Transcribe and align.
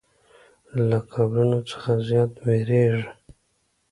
له 0.87 0.97
قبرونو 1.13 1.59
څخه 1.69 1.91
زیات 2.07 2.31
ویریږي. 2.45 3.05